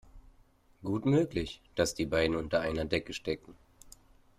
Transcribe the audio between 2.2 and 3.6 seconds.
unter einer Decke stecken.